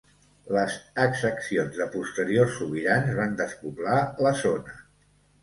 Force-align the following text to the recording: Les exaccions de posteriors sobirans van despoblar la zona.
Les 0.53 0.77
exaccions 1.03 1.77
de 1.81 1.87
posteriors 1.97 2.57
sobirans 2.57 3.13
van 3.21 3.37
despoblar 3.43 4.01
la 4.27 4.35
zona. 4.43 4.77